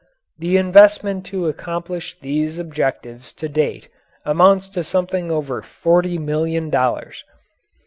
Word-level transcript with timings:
The 0.39 0.57
investment 0.57 1.27
to 1.27 1.45
accomplish 1.47 2.19
these 2.19 2.57
objects 2.59 3.31
to 3.33 3.47
date 3.47 3.87
amounts 4.25 4.67
to 4.69 4.83
something 4.83 5.29
over 5.29 5.61
forty 5.61 6.17
million 6.17 6.71
dollars. 6.71 7.23